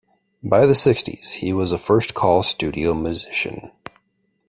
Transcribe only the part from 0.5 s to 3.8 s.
the sixties, he was a first-call studio musician.